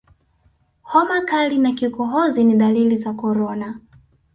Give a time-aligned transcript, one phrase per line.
[0.81, 3.79] homa kali na kikohozi ni dalili za korona